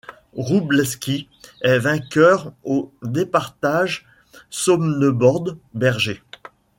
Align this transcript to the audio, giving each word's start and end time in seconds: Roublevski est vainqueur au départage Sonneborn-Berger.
Roublevski 0.33 1.27
est 1.61 1.77
vainqueur 1.77 2.53
au 2.63 2.91
départage 3.03 4.07
Sonneborn-Berger. 4.49 6.23